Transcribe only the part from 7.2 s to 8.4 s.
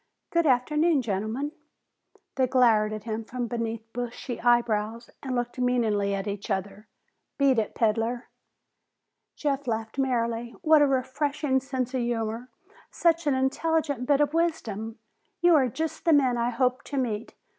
"Beat it, peddler."